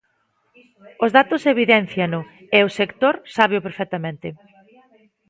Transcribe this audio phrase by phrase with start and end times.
[1.03, 2.19] Os datos evidénciano
[2.57, 4.27] e o sector sábeo perfectamente.